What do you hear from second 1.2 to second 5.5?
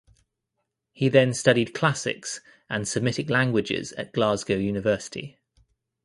studied Classics and Semitic Languages at Glasgow University.